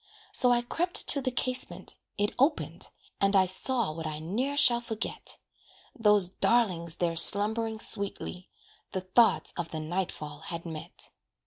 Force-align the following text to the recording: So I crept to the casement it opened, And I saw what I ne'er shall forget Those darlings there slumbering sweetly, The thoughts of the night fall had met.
So 0.31 0.51
I 0.51 0.63
crept 0.63 1.07
to 1.09 1.21
the 1.21 1.29
casement 1.29 1.93
it 2.17 2.33
opened, 2.39 2.87
And 3.19 3.35
I 3.35 3.45
saw 3.45 3.91
what 3.91 4.07
I 4.07 4.17
ne'er 4.17 4.57
shall 4.57 4.81
forget 4.81 5.37
Those 5.95 6.27
darlings 6.27 6.95
there 6.95 7.15
slumbering 7.15 7.77
sweetly, 7.77 8.49
The 8.93 9.01
thoughts 9.01 9.53
of 9.57 9.69
the 9.69 9.79
night 9.79 10.11
fall 10.11 10.39
had 10.39 10.65
met. 10.65 11.11